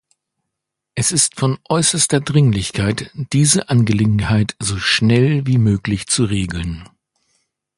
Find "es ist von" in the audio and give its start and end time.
0.95-1.59